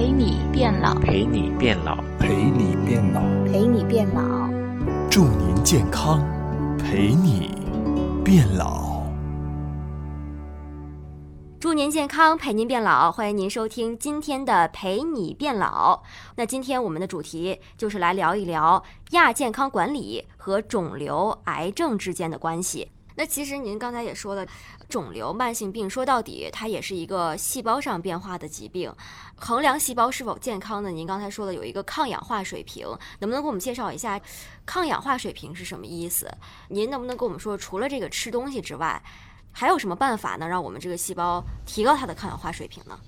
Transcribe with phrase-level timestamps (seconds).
[0.00, 4.48] 陪你变老，陪你变老，陪你变老，陪你变老，
[5.10, 6.26] 祝您健康，
[6.78, 7.54] 陪你
[8.24, 9.02] 变老。
[11.60, 13.12] 祝您健康，陪您变老。
[13.12, 15.96] 欢迎您收听今天的《陪你变老》。
[16.34, 22.90] 那今天我们的主题就是来聊一聊亚健康管理和肿瘤、癌症之间的关系。
[23.16, 24.46] 那其实您刚才也说了，
[24.88, 28.92] 肿瘤、慢性病说到底，它也是一个细胞上变化的疾病。
[29.36, 30.90] 衡量细胞是否健康呢？
[30.90, 32.86] 您刚才说的有一个抗氧化水平，
[33.18, 34.20] 能不能给我们介绍一下
[34.64, 36.30] 抗氧化水平是什么意思？
[36.68, 39.02] 您能不能跟我们说，除了这个吃东西之外，
[39.52, 42.98] 还有什么办法能让我们这个细胞提高它的抗氧化水平呢？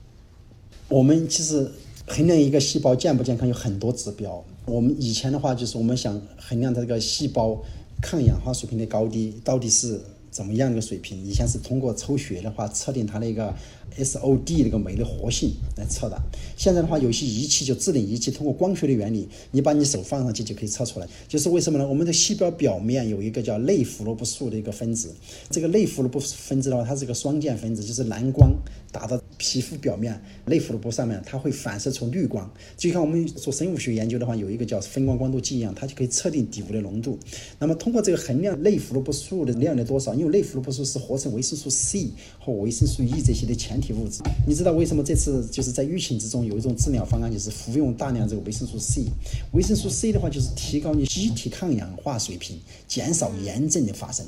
[0.88, 1.70] 我们其实
[2.08, 4.44] 衡量一个细胞健不健康有很多指标。
[4.66, 7.56] 我们以前的话就是我们想衡量它这个细胞
[8.02, 9.98] 抗氧化水平的高低到底是
[10.30, 11.24] 怎么样一个水平。
[11.24, 13.54] 以前是通过抽血的话测定它那个
[13.98, 16.20] SOD 那个酶的活性来测的。
[16.56, 21.08] 现在的话，有些仪器就智能仪器，通过光学的原理，你把你手放上去就可以测出来。
[21.28, 21.86] 就是为什么呢？
[21.86, 25.14] 我们的细胞表面有一个叫类胡萝卜素的一个分子，
[25.50, 28.52] 这个类胡萝卜分子的话，它是一个双键分子，就是蓝光
[28.90, 32.48] 打到皮肤表面类胡萝卜上面，它会反射出绿光。
[32.76, 37.18] 就像我们做生物学研究的话，有一个叫分光光度计一样，它就可以测定底物的浓度。
[37.58, 44.22] 那么通过这个衡量类胡萝卜素的量的多少，因为类胡萝卜素是合成维生素 C 和维生素 E 这些的前体物质。
[44.46, 49.04] 你知道为什么这次就是在疫情之中有一种治疗方案，就是服用大量这个维生素 C。
[49.52, 54.24] 维生素 C 的话，就是提高你机体抗氧化水平，减少炎症的发生。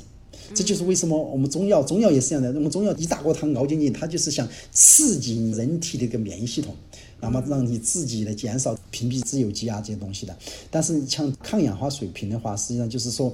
[0.53, 2.51] 这就是为什么我们中药，中药也是这样的。
[2.51, 6.75] 我们中药一大锅汤熬进去，它就是想刺激人体的一个免疫系统，
[7.19, 10.37] 那么让你自己来减少屏蔽自由基啊这些东西的。
[10.69, 13.33] 但是像抗氧化水平的话，实际上就是说。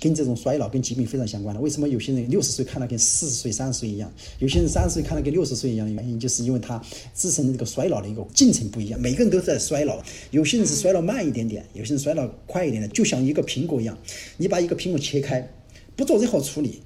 [0.00, 1.60] 跟这种衰老跟疾病非常相关的。
[1.60, 4.10] 为什么有些人六十岁看了跟四十岁、三十岁一样？
[4.38, 9.00] 有些人三十岁看了跟六十岁一样的原因，就是因为他自身的这个衰老的一个进程不一样。
[9.00, 12.90] 每个人都在衰老，有些人是衰老慢一点点，有些人衰老快一点点。
[12.92, 13.96] 就像一个苹果一样，
[14.38, 15.46] 你把一个苹果切开，
[15.94, 16.80] 不做任何处理。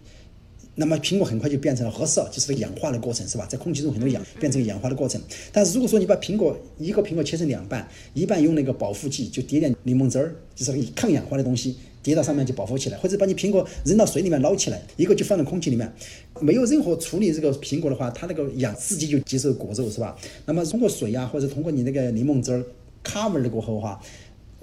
[0.76, 3.46] 那么苹果很快就变成了褐色，就是个氧化的过程，是吧？
[3.46, 5.20] 在空气中很多氧变成氧化的过程。
[5.52, 15.92] 但是如果说你把苹果一个苹果切成两半，一半用那个保护剂，就滴点柠檬汁儿，就是抗氧化的东西，滴到上面就保护起来，或者把你苹果扔到水里面捞起来，一个就放在空气里面，
[16.40, 20.16] 没有任何处理这个苹果的话，它那个氧自己就接受果肉，是吧？
[20.44, 22.64] 那么通过水啊，或者通过你那个柠檬汁儿
[23.02, 24.00] cover 了过后的话。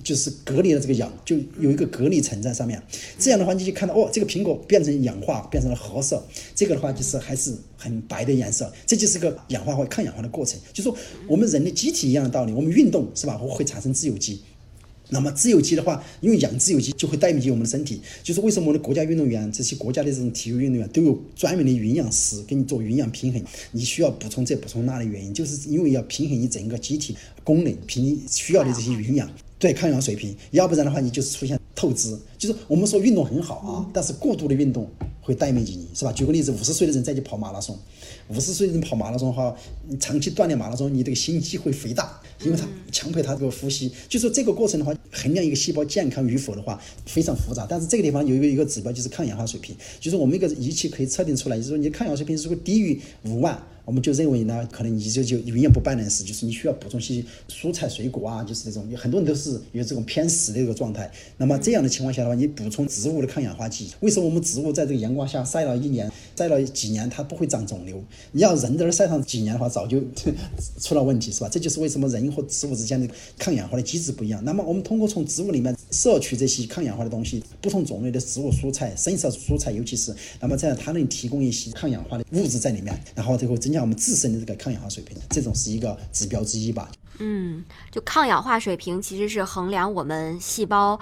[0.04, 2.82] 就是隔离了这个氧，就有一个隔离层在上面。
[3.20, 6.20] 这样的话，你就看到哦，这个苹果变成氧化，变成了褐色。
[6.56, 10.60] 这个的话就是还是很白的颜色，这就是个氧化或抗氧化的过程。
[10.74, 10.98] 就说
[11.28, 14.42] 我们人的机体一样的道理，我们运动是吧，会产生自由基。
[15.14, 18.02] 那么自由基的话，因为养自由基就会代谢我们的身体。
[18.24, 29.30] 就是为什么我们的国家运动员，这些国家的这种体育运动员都有专门的营养师给你做营养平衡，你需要补充这补充那的原因，就是因为要平衡你整个机体功能，平需要的这些营养。
[29.60, 32.16] 对抗氧水平，要不然的话，你就是出现透支。
[32.38, 34.88] 就是我们说运动很好啊，但是过度的运动
[35.20, 36.12] 会带面积你，是吧？
[36.12, 37.78] 举个例子，五十岁的人再去跑马拉松，
[38.28, 39.56] 五十岁的人跑马拉松哈，
[39.88, 43.92] 你长期锻炼马拉松，你这个心肌会肥大，因为它强迫它这个呼吸。
[44.08, 47.66] 就说这个过程的话，衡量一个细胞健康与否的话，非常复杂。
[47.70, 53.62] 但是这个地方有一个一个指标，就是抗氧化水平，就是我们一个仪器可以测定出来，就是说你的抗氧化水平如果低于五万。
[53.84, 61.12] 我们就认为呢，可能你就就永远不办的事，就是你需要补充些蔬菜水果啊，就是这种，有很多人都是有这种偏食的一个状态。
[61.36, 63.90] 那么这这样的情况下的话，你补充植物的抗氧化剂。
[64.02, 68.04] 为什么我们植物在这个阳光下晒了一年、晒了几年，它不会长肿瘤？
[68.34, 70.02] 你要人在那晒上几年的话，早就
[70.82, 71.48] 出了问题，是吧？
[71.50, 73.08] 这就是为什么人和植物之间的
[73.40, 74.44] 抗氧化的机制不一样。
[74.44, 83.58] 那么我们通过从植物里面摄取这些抗氧化的东西，不同种类的植物蔬菜、深色蔬菜，尤其是，那么这样它能提供一些抗氧化的物质在里面，然后最后。
[83.62, 86.92] 增加我们自身的这个抗氧化水平，这种是一个指标之一吧。
[87.20, 91.00] 嗯，就抗氧化水平其实是衡量我们细胞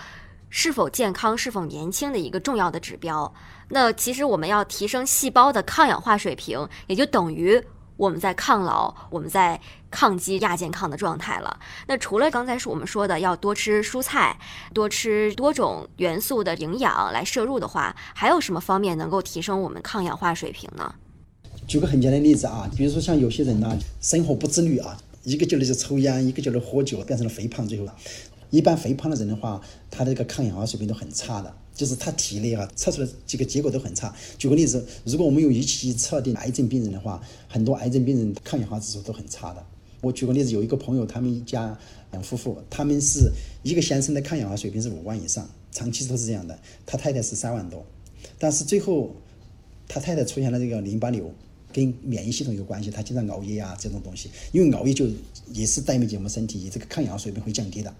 [0.50, 3.34] 是否健康、是否年轻的一个重要的指标。
[3.70, 7.62] 那其实我们要提升细胞的抗氧化水平，也就等于
[7.98, 9.60] 我们在抗老，我们在
[9.92, 11.60] 抗击亚健康的状态了。
[11.88, 14.40] 那除了刚才是我们说的要多吃蔬菜、
[14.74, 20.96] 多吃多种元素的营养来摄入的话，还有什么方面能够提升我们抗氧化水平呢？
[21.68, 27.68] 举个很简单的例子啊，比如说像有些人呢，生活不自律啊，一个劲儿的就抽烟，一个劲儿的喝酒，变成了肥胖。
[27.68, 27.86] 最后，
[28.50, 29.62] 一般肥胖的人的话，
[29.92, 34.14] 他的这个抗氧化水平都很差的，就是他体内啊测出来几个结果都很差。
[34.38, 39.64] 举个例子，如果我们用仪器测定癌症病人的话，很多癌症病人抗氧化指数都很差的。
[40.02, 41.78] 我举个例子，有一个朋友，他们一家
[42.12, 43.32] 两夫妇，他们是
[43.64, 47.86] 一个先生的抗氧化水平是五万以上，长期都是这样的，他太太是三万多，
[48.40, 49.16] 但是最后
[49.88, 51.32] 他太太出现了这个淋巴瘤。
[51.72, 55.08] 跟免疫系统有关系，他经常熬夜啊这种东西，因为熬夜就
[55.54, 57.94] 也是代表我们身体这个抗氧化水平会降低的。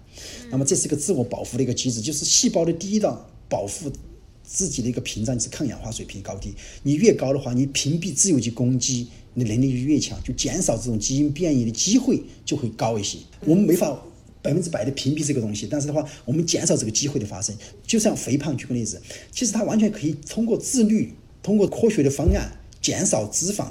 [0.50, 3.90] 那么这是一个自我保护的一个机制，就是细胞的第一道保护
[4.42, 6.52] 自己的一个屏障是抗氧化水平高低。
[6.82, 13.18] 你越高的话，你屏蔽自由基攻击你能力就越强，就减少这种基因变异的机会就会高一些。
[13.44, 14.02] 我们没法
[14.42, 17.54] 百分之百的屏蔽这个东西，但是的话，我们减少这个机会的发生。
[17.86, 19.00] 就像肥胖，举个例子，
[19.30, 21.12] 其实它完全可以通过自律，
[21.42, 22.50] 通过科学的方案
[22.80, 23.66] 减少脂肪。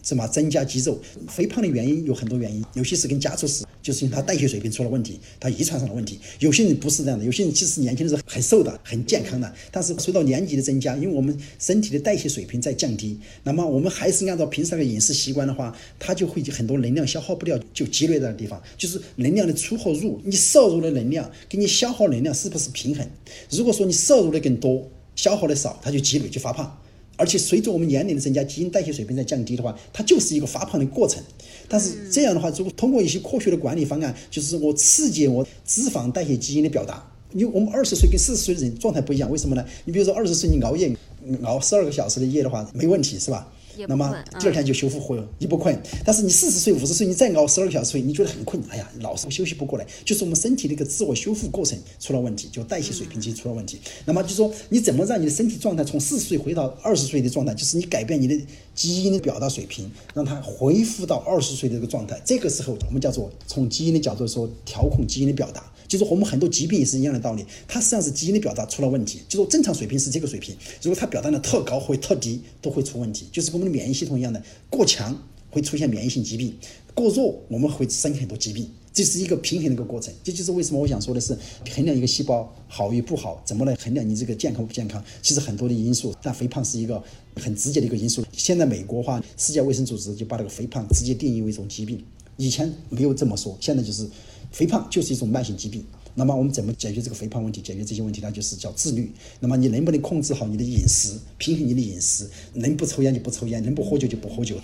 [0.00, 0.98] 什么增加肌肉？
[1.28, 6.18] 肥胖的原因有很多原因，有些是跟家族史，就是因为他代谢水平出了问题，他遗传上的问题。
[6.38, 23.06] 有些人不是这样的，有些人其实年轻的时候很瘦的，很健康的，但是随着年纪的增加，因为我们身体的代谢水平在降低，那么我们还是按照平时那个饮食习惯的话，它就会很多能量消耗不掉，就积累在地方，就是能量的出和入，你摄入的能量跟你消耗能量是不是平衡？
[23.50, 26.80] 如果说你摄入的更多，消耗的少，它就积累就发胖。
[27.18, 31.22] 而且随着我们年龄的增加，基因代谢水平在降低的话，它就是一个发胖的过程。
[31.68, 37.04] 但是这样的话，如果通过一些科学的管理方案，就是我刺激我脂肪代谢基因的表达。
[37.34, 39.62] 因为我们二十岁跟四十岁的人状态不一样，为什么呢？
[39.84, 40.96] 你比如说二十岁你熬夜
[41.42, 43.46] 熬十二个小时的夜的话，没问题是吧？
[43.86, 53.78] 那么第二天就修复回你不困，但是你四十岁、五十岁，你再熬十二个小时睡，你觉得很困，哎呀，老是休息不过来，就是我们身体的一个自我修复过程出了问题，就代谢水平其实出了问题。
[54.04, 58.36] 那么就说你怎么让你的身体状态从四十岁回到二十岁的状态，就是你改变你的
[58.74, 62.20] 基因的表达水平，让它恢复到二十岁的这个状态。
[62.24, 65.72] 这个时候我们叫做从基因的角度说调控基因的表达。
[65.88, 69.20] 就是和我们很多疾病也是一样的道理，它实际上是基因的表达出了问题。
[69.26, 73.26] 就说正常水平是这个水平，如果它表达的特高或特低，都会出问题。
[73.32, 75.20] 就是跟我们的免疫系统一样的，过强
[75.50, 76.54] 会出现免疫性疾病，
[76.94, 78.68] 过弱我们会生很多疾病。
[78.92, 80.12] 这是一个平衡的一个过程。
[80.24, 81.36] 这就是为什么我想说的是，
[81.70, 85.02] 衡量一个细胞好与不好，怎么来衡量你这个健康不健康？
[85.22, 87.02] 其实很多的因素，但肥胖是一个
[87.36, 88.24] 很直接的一个因素。
[88.32, 92.04] 现在美国话，世界卫生组织就把这个肥胖直接定义为一种疾病，
[92.36, 94.06] 以前没有这么说，现在就是。
[94.50, 95.84] 肥胖就是一种慢性疾病，
[96.14, 97.60] 那么我们怎么解决这个肥胖问题？
[97.60, 98.32] 解决这些问题呢？
[98.32, 99.12] 就是叫自律。
[99.40, 102.28] 那么你能不能控制好你的饮食，平衡你的饮食？
[102.54, 104.56] 能不抽烟就不抽烟，能不喝酒就不喝酒。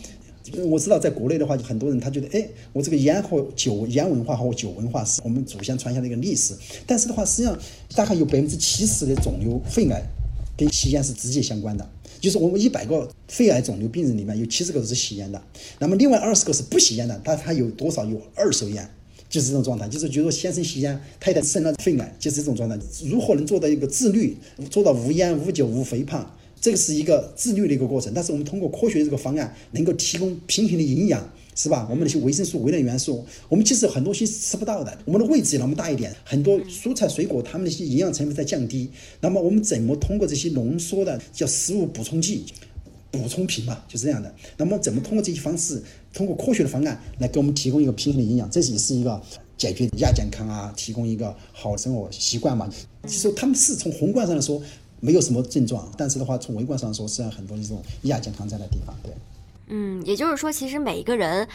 [0.67, 6.55] 我知道在国内的话，很多人他觉得，哎，我这个烟和酒，烟文化和酒文化是我们祖先传下的一个历史。
[6.87, 7.59] 但是的话，实际上
[7.95, 10.03] 大概有百分之七十的肿瘤、肺癌
[10.57, 11.89] 跟吸烟是直接相关的。
[12.21, 15.43] 就是我们一百个肺癌肿瘤病人里面有七十个是吸烟的，
[15.79, 18.89] 那么另外二十个是不吸烟的，但他有多少有二手烟？
[19.35, 22.79] 就是这种状态，就是觉得先生吸烟，太太生了肺癌，就是这种状态。
[23.05, 24.37] 如何能做到一个自律，
[24.71, 26.25] 做到无烟、无酒、无肥胖？
[26.61, 28.13] 这个是一个自律的一个过程。
[28.15, 31.85] 但是我们通过科学这个方案，能够提供平衡的营养，是吧？
[31.91, 34.97] 我们那些维生素、微量元素，我们其实很多东西吃不到的。
[35.05, 38.89] 我们的胃子那么大一点，很多蔬菜水果，它们那些营养成分在降低。
[39.21, 42.45] 那么我们怎么通过这些浓缩的叫食物补充剂？
[43.23, 44.35] 补充品嘛，就是这样的。
[44.57, 45.83] 那么怎么通过这些方式，
[46.13, 49.21] 通过科学的方案来给我们提供一个平衡的营养，这也是一个
[49.57, 52.69] 解决亚健康啊，提供一个好生活习惯嘛。
[53.07, 54.61] 其实他们是从宏观上来说
[55.01, 58.95] 没有什么症状，但是的话从微观上说，实际上很多这种亚健康在的地方。
[59.03, 59.13] 对，
[59.69, 61.47] 嗯，也就是说，其实每一个人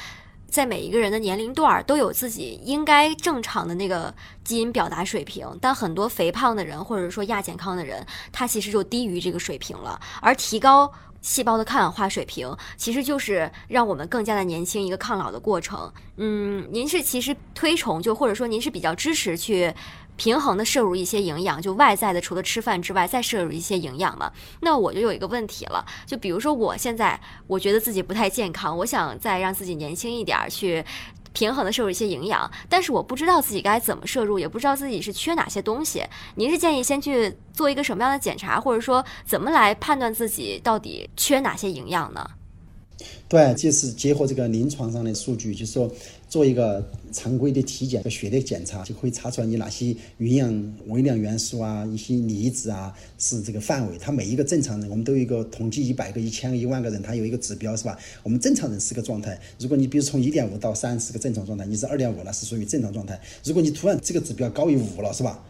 [0.48, 4.14] 在每一个人的年龄段都有自己应该正常的那个
[4.44, 10.92] 基因表达水平，但很多肥胖的人或者说亚健康的人，他其实就低于这个水平了，而提高。
[11.22, 15.92] 细胞的抗氧化水平其实就是让我们更加的年轻一个抗老的过程。
[16.18, 19.74] 嗯，您是其实推崇就或者说您是比较支持去
[20.16, 24.32] 平衡的摄入一些营养，就外在的除了吃饭之外再摄入一些营养嘛？
[24.62, 30.84] 那我就有一个问题了，就比如说我现在我觉得自己不太健康，我想再让自己年轻一点儿去。
[31.34, 36.04] 平衡的摄入一些营养，但是我不知道自己该怎么摄入，也不知道自己是缺哪些东西。
[36.36, 42.26] 您是建议先去做一个什么样的检查，或者说怎么来判断自己到底缺哪些营养呢？
[43.28, 45.92] 对，就是结合这个临床上的数据，就是说
[46.28, 53.98] 做一个常规的体检和血的检查，就可以查出来你哪些营养微量元素啊、一些离子啊是这个范围。
[54.00, 57.98] 它每一个正常人，我们都有一个统计，一百个、一千个、一万个人，他有一个指标，是吧？
[58.24, 59.40] 我们正常人是个状态。
[59.60, 63.20] 如果你比如从一点五到三是个正常状态，你是二点五了，是属于正常状态。
[63.44, 65.44] 如果你突然这个指标高于五了，是吧？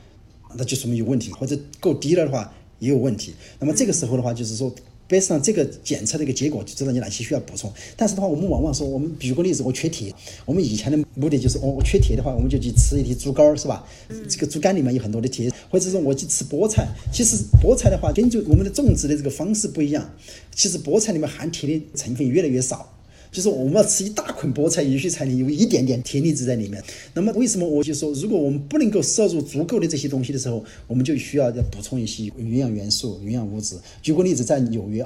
[0.55, 3.33] 那就说明有问题，或者够低了的话也有问题。
[3.59, 4.73] 那么这个时候的话，就是说。
[5.09, 7.69] 背上这个检测的一个结果，就知道你哪些需要补充。
[7.97, 10.13] 但是的话，我们往往说，我们举个例子，我缺铁。
[10.45, 13.83] 我们以前的目的就是，我我缺铁的话，我们就去吃一些猪肝，是吧？
[14.29, 16.87] 这个猪肝里面有很多的铁，或者说我去吃菠菜。
[17.11, 20.07] 其实菠菜的话，根据我们的种植的这个方式不一样，
[20.55, 22.87] 其实菠菜里面含铁的成分越来越少。
[23.31, 26.83] 就是我们要吃一大捆菠菜，也许才能有一点点铁离子在里面。
[27.13, 33.75] 那么为什么我就说，如果我们不能够摄入足够的这些东西的时候，我们就需要要补充一些营养元素、营养物质。
[34.01, 35.05] 举个例子，在纽约。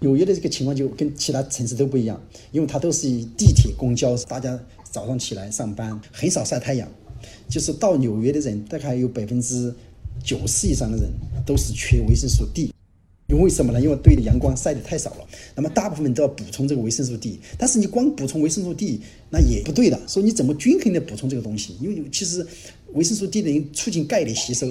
[0.00, 2.20] 纽约的这个情况就跟其他城市都不一样，
[2.52, 4.58] 因为它都是以地铁、公交，大家
[4.90, 6.86] 早上起来上班很少晒太阳，
[7.48, 9.74] 就是到纽约的人大概有百分之
[10.22, 11.08] 九十以上的人
[11.46, 12.70] 都是缺维生素 D。
[13.26, 13.80] 因为什么呢？
[13.80, 17.40] 因为对的阳光晒得太少了，那么大部分都要补充这个维生素 D。
[17.56, 19.00] 但是你光补充维生素 D
[19.30, 21.74] 那也不对的，说你怎么均衡的补充这个东西？
[21.80, 22.46] 因为其实
[22.92, 24.70] 维生素 D 等于促进钙的吸收。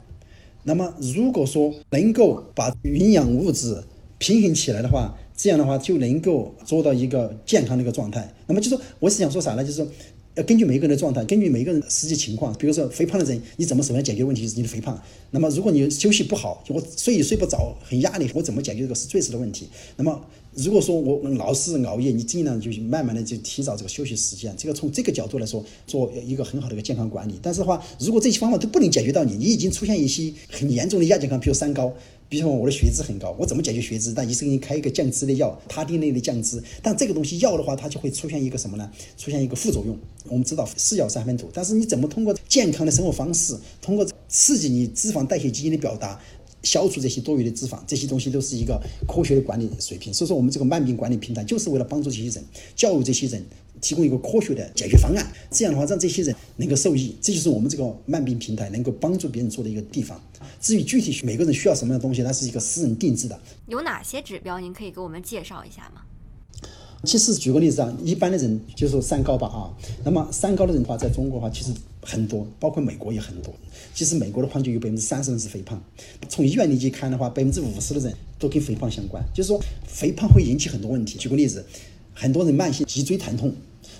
[0.64, 3.84] 那么如果说能够把营养物质
[4.20, 8.32] 平衡起来的话，这样的话就能够做到一个健康的一个状态。
[8.46, 9.64] 那么就说我是想说啥呢？
[9.64, 9.88] 就是说。
[10.36, 15.00] 要根据每个人的状态，根据每个人实际情况，比如说肥胖的人，你怎么首先解决问题是你的肥胖？
[15.30, 19.68] 那么如果你休息不好，我睡也睡不着，很压力，我怎么解决这个是最实的问题？
[19.96, 20.20] 那么
[20.56, 27.40] 如果说我老是熬夜，你尽量就慢慢的就提早这个休息时间，这个从这个角度来说，做一个很好的一个健康管理。
[27.40, 31.94] 但是的话，如果这些方法都不能解决到你，你已经出现一些很严重的亚健康，比如三高。
[32.34, 34.12] 比如说我的血脂很高，我怎么解决血脂？
[34.12, 36.60] 但医生给你开一个降脂的药，他汀类的降脂。
[36.82, 38.92] 但这个东西药的话，它就会出现一个什么呢？
[39.16, 39.96] 出现一个副作用。
[40.28, 46.20] 我们知道是药三分毒，但是你怎么通过健康的生活方式，通过刺激你脂肪代谢基因的表达，
[46.64, 50.12] 消除这些多余的脂肪，这些东西都是一个科学的管理水平。
[50.12, 52.44] 所以说，我们这个慢病管理平台就是为了帮助这些人，
[52.76, 53.46] 教育这些人。
[53.84, 60.20] 提供一个科学的解决方案，这样的话让这些人能够受益，这就是我们这个慢病平台能够帮助别人做的一个地方。
[60.62, 63.38] 至于具体每个人需要什么样的东西，它是一个私人定制的。
[63.68, 64.60] 有哪些指标？
[64.60, 66.02] 您可以给我们介绍一下吗？
[67.04, 69.68] 其实举个例子啊，一般的人就说三高吧啊，
[70.06, 73.54] 那么三高的人的话，在中国的话其实很多，包括美国也很多。
[73.94, 75.84] 其实美国的话就有百分之三十人是肥胖，
[76.30, 81.18] 从医院里去看的话，百分之五十的人都跟肥胖相关，就是说肥胖会引起很多问题。
[81.18, 81.66] 举个例子，
[82.14, 83.54] 很多人慢性脊椎疼痛。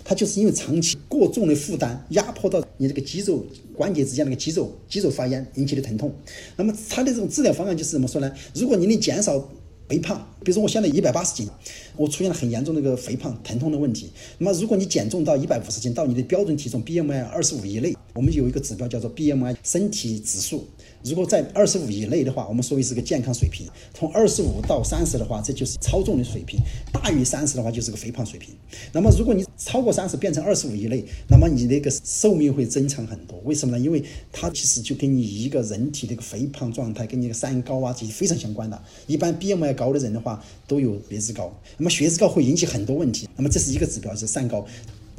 [0.04, 3.46] 它就是因为长期过重的负担压迫到你这个肌肉
[3.76, 6.14] 关节之间那个肌肉肌肉发炎引起的疼痛。
[6.58, 8.32] 那么它的这种治疗方案就是怎么说呢？
[8.54, 9.50] 如果你能减少
[9.88, 11.48] 肥胖，比如说我现在一百八十斤，
[11.96, 14.10] 我出现了很严重的一个肥胖疼痛的问题。
[14.38, 20.66] 那么如果你减重到一百五十斤，到你的标准体重 BMI 二十五以内，我们有一个指标叫做 BMI 身体指数。
[21.04, 26.58] 如果在二十五以内的话，我们说为是个健康水平；从二十五到三十的话，这就是超重的水平；
[26.94, 28.56] 大于三十的话，就是个肥胖水平。
[28.94, 33.38] 那么，如果你超过三十变成二十五以内，那么你那个寿命会增长很多。
[33.44, 33.84] 为什么呢？
[33.84, 38.82] 因为它其实就跟你一个人体的一个肥胖状态，跟你的三高啊这些非常相关的。
[39.06, 41.54] 一般 BMI 高的人的话，都有血脂高。
[41.78, 43.28] 那么血脂高会引起很多问题。
[43.36, 44.66] 那么这是一个指标，是三高。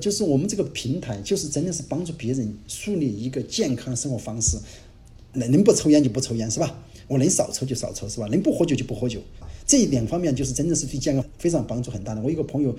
[0.01, 4.57] 就是我们这个平台，就是真的是帮助别人树立一个健康的生活方式。
[5.35, 6.79] 能能不抽烟就不抽烟是吧？
[7.07, 8.27] 我能少抽就少抽是吧？
[8.31, 9.21] 能不喝酒就不喝酒，
[9.67, 12.23] 这一两方面就是真的是对健康非常帮助很大的。
[12.23, 12.75] 我有个朋友，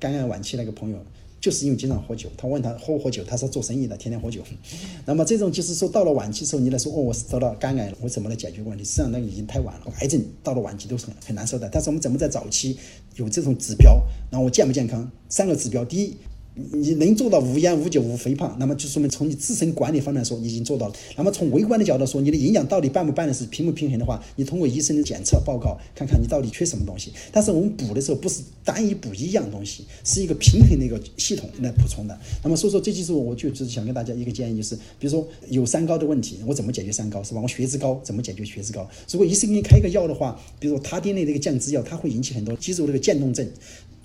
[0.00, 0.98] 肝癌晚期那个朋友，
[1.40, 4.40] 就是因为经常喝酒，他问他喝不喝酒，他说做生意的天天喝酒。
[5.04, 8.82] 那么这种就是说到了晚期时候，你来说哦，我是得了肝癌了，我怎么来解决问题？
[8.82, 11.68] 实际上那个已经太晚了，癌症到了晚期都是很很难受的。
[11.70, 12.78] 但是我们怎么在早期
[13.16, 14.00] 有这种指标？
[14.30, 15.10] 然后我健不健康？
[15.28, 16.16] 三个指标，第一。
[16.72, 20.94] 你能做到无烟无酒无肥胖，那么就说明从你自身管理方面来说，你已经做到了。
[21.14, 27.12] 那么从微观的角度说，你的营养到底办不办的是平不平衡的话，你通过医生的检测报告，看看你到底缺什么东西。
[27.30, 32.18] 但是我们补的时候不是单一补一样东西，是一个平衡的一个系统来补充的。
[32.42, 37.40] 那么所以说，这就是我就只是想跟大家一个建议，就是比如说有三高的问题，我怎么解决三高是吧？
[37.42, 38.88] 我血脂高怎么解决血脂高？
[39.10, 43.46] 如果医生给你开一个药的话，比如说他汀类的一个降脂药，它会引起很多肌肉那个渐冻症。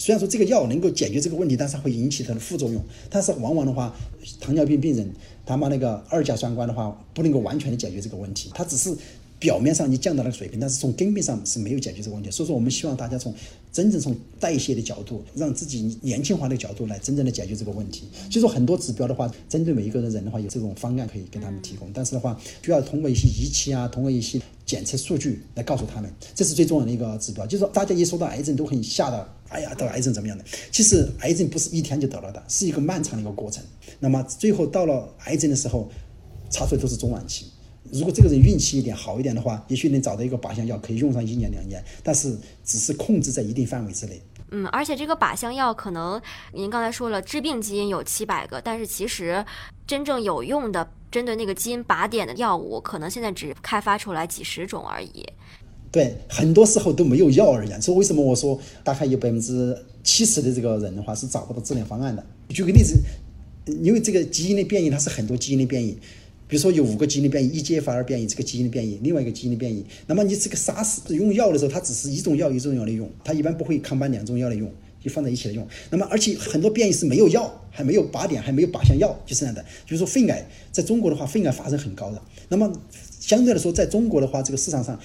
[0.01, 2.83] 虽然说这个药能够解决这个问题，但是会引起它的副作用。
[3.07, 3.95] 但是往往的话，
[4.39, 5.07] 糖尿病病人
[5.45, 8.49] 他把那个二甲双胍的话，不能够完全的解决这个问题。
[8.55, 8.91] 它只是
[9.37, 12.31] 表面上你降到那个水平，但是从根本上是没有解决这个问题。
[12.31, 13.31] 所以说，我们希望大家从
[13.71, 18.05] 真正从代谢的角度，让自己年轻化的角度来真正的解决这个问题。
[18.27, 21.87] 就说很多指标的话，针对每一个人人的话，有这种方案可以给他们提供。
[21.93, 24.41] 但是的话，需要通过一些仪器啊，通过一些。
[24.71, 27.45] 检测数据来告诉他们，这是最重要的一个指标。
[27.45, 30.45] 就是说，大家一说到癌症都很吓到，哎呀，得癌症怎么样的？
[30.71, 33.61] 其实癌症不是一天就得了的，是一个漫长的一个过程。
[33.99, 35.91] 那么最后到了癌症的时候，
[36.49, 37.47] 查出来都是中晚期。
[37.91, 44.21] 如果这个人运气一点好一点的话，也许能找到一个靶向药，可以用上一年两年，但是只是控制在一定范围之内。
[44.51, 46.21] 嗯，而且这个靶向药可能
[46.53, 49.43] 您刚才说了，致病基因有七百个，但是其实
[49.87, 50.87] 真正有用的。
[51.11, 55.27] 针对那个基因靶点的药物，可能现在只开发出来几十种而已。
[55.91, 57.81] 对，很多时候都没有药而言。
[57.81, 62.25] 所以为什么我说大概有百分之七十的这个人的话是找不到治疗方案的？
[62.47, 62.97] 举个例子，
[63.81, 65.99] 因为这个基因的变异它是很多基因的变异，
[66.51, 69.85] 比如说有五个基因的变异一、G、F、R 变异这个基因的变异，另外一个基因的变异。
[70.05, 74.69] 那么你这个杀死用药的时候，它只是一种药一种药的用，它一般不会抗斑两种药来用。
[75.03, 79.59] 就放在一起来用，那么而且很多变异是没有药，还没有靶点，还没有靶向药，就是这样的。
[79.87, 82.21] 比如说肺癌在中国的话，肺癌发生很高的。
[82.49, 82.71] 那么
[83.19, 84.99] 相对来说，在中国的话，这个市场上，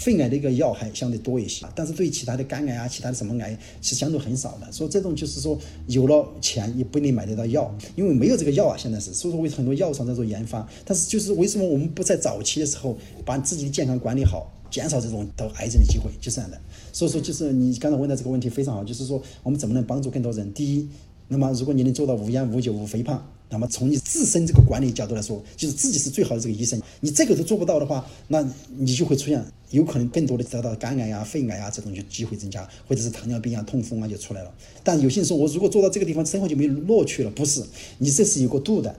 [0.00, 4.72] 肺癌的一个药还相对多一些，但是对其他的肝癌啊、其他的什么癌是相对很少的。
[4.72, 9.12] 所以这种就是说，有了钱也不一定买得到药，因为没有这个药啊，现在是。
[9.12, 16.58] 所以说，为很多药厂在做研发，但是就是为什么我们不在早期的时候把自己的健康管理好，减少这种得癌症的机会，就是这样的。
[16.94, 20.50] 所以说，就是你刚才问的这个问题非常好，就是说我们怎么能帮助更多人？
[20.54, 20.88] 第一，
[21.32, 23.24] 那么如果你能做到无烟、无酒、无肥胖。
[23.52, 26.80] 那么从你自身这个管理角度来说，就是自己是最好的这个医生。
[27.00, 34.54] 你这个都做不到的话，那你就会出现有可能更多的得到肝癌啊、肺癌啊这种就机会增加，或者是糖尿病啊、痛风啊就出来了。
[34.84, 37.30] 但有些人说我如果做到这个地方，生活就没有乐趣了。
[37.32, 37.60] 不是，
[37.98, 38.94] 你这是有个度的。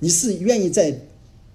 [0.00, 0.98] 你是愿意在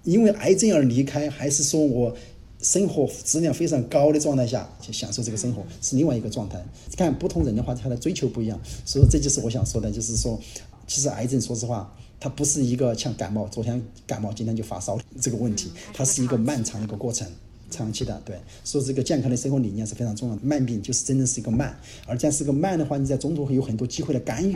[0.04, 2.16] 因为癌症而离开，还是说我
[2.62, 6.64] 生活质量非常高的状态下去享受这个生活，是另外一个状态。
[6.96, 8.60] 看不同人的话，他的追求不一样。
[8.86, 10.40] 所以这就是我想说的，就是说，
[10.88, 11.94] 其实癌症，说实话。
[12.20, 17.28] 它不是一个像感冒，昨天感冒，今天就发烧这个问题，它是一个漫长的一个过程，
[17.70, 18.20] 长期的。
[18.26, 20.42] 对，所以这个健康的生活理念是非常重要的。
[20.44, 24.56] 慢病就是真正是一个慢，而这样是个慢的话，你在中途会有很多机会的干预。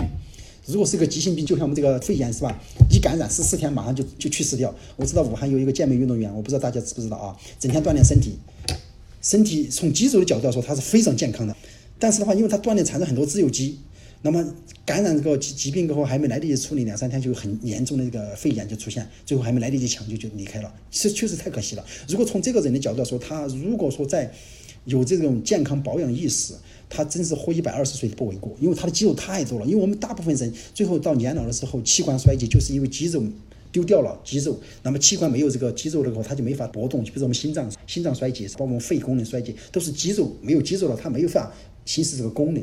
[0.65, 2.57] 如果是个急性病，就像我们这个肺炎是吧？
[2.89, 4.73] 一感染十四天马上就就去世掉。
[4.95, 7.35] 我知道武汉有一个健美运动员，我不知道大家知不知道啊？
[7.59, 8.37] 整天锻炼身体，
[9.21, 11.55] 身体从肌肉的角度来说，他是非常健康的。
[11.97, 13.79] 但是的话，因为他锻炼产生很多自由基。
[14.23, 14.45] 那么
[14.85, 21.83] 感染这个疾疾病过后，还没来得及处理，两三天就很严重的这个肺炎就出现，最后还没来得及抢救就离开了，是确实太可惜了。
[22.07, 24.31] 如果从这个人的角度来说，他如果说在
[24.85, 26.53] 有这种健康保养意识，
[26.93, 29.65] 他真是活一百二十岁不为过，因为他的肌肉太多了。
[29.65, 33.23] 因为我们大部分人最后到年老的时候，器官衰竭就是因为肌肉
[33.71, 37.01] 丢掉了，肌肉，那么器官没有这个肌肉的话，他就没法搏动。
[37.05, 41.49] 就比如说我们心脏心脏衰竭，包括我们肺功能衰竭，都是肌肉没有肌肉了，它没有法
[41.85, 42.61] 行使这个功能。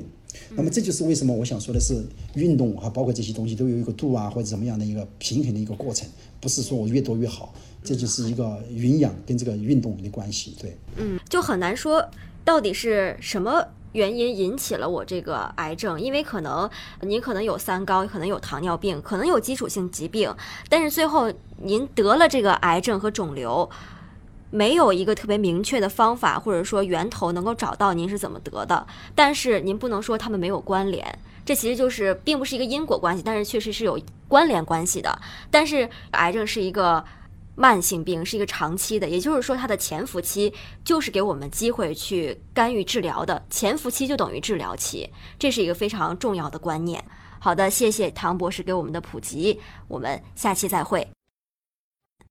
[0.50, 1.94] 那么这就是为什么我想说的是，
[2.34, 6.06] 运动哈，包括这些东西都有一个度啊，或者怎么样的一个平衡的一个过程，
[6.38, 10.54] 不是说我越多越好，这就是一个营养跟这个运动的关系。
[10.60, 12.06] 对，嗯，就很难说
[12.44, 16.68] 到底是什么原因引起了我这个癌症，因为可能
[17.00, 20.34] 您可能有三高，可能有糖尿病，可能有基础性疾病，
[20.68, 23.68] 但是最后您得了这个癌症和肿瘤。
[24.50, 35.18] 没有一个特别明确的方法，或者说源头能够找到您是怎么得的，但是您不能说他们没有关联，这其实就是并不是一个因果关系，但是确实是有关联关系的。
[35.50, 37.04] 但是癌症是一个
[37.58, 40.52] 慢性病，是一个长期的，也就是说它的潜伏期
[40.84, 47.04] 就是给我们机会去干预治疗的，潜伏期就等于治疗期，这是一个非常重要的观念。
[47.40, 51.17] 好的，谢谢唐博士给我们的普及，我们下期再会。